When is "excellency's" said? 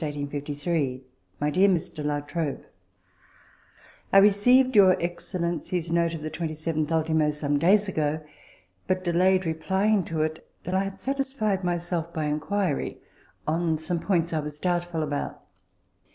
4.99-5.91